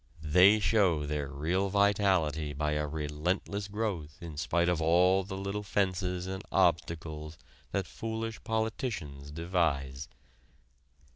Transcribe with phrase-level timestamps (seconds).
[0.23, 5.61] They show their real vitality by a relentless growth in spite of all the little
[5.61, 7.37] fences and obstacles
[7.71, 10.09] that foolish politicians devise.